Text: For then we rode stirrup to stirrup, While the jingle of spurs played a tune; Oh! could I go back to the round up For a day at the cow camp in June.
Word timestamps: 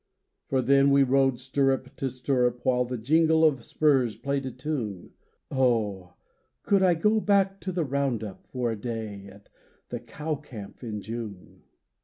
For 0.47 0.63
then 0.63 0.89
we 0.89 1.03
rode 1.03 1.39
stirrup 1.39 1.95
to 1.97 2.09
stirrup, 2.09 2.61
While 2.65 2.85
the 2.85 2.97
jingle 2.97 3.45
of 3.45 3.63
spurs 3.63 4.15
played 4.17 4.47
a 4.47 4.51
tune; 4.51 5.11
Oh! 5.51 6.15
could 6.63 6.81
I 6.81 6.95
go 6.95 7.19
back 7.19 7.59
to 7.61 7.71
the 7.71 7.85
round 7.85 8.23
up 8.23 8.47
For 8.47 8.71
a 8.71 8.75
day 8.75 9.27
at 9.27 9.47
the 9.89 9.99
cow 9.99 10.37
camp 10.37 10.83
in 10.83 11.01
June. 11.03 11.61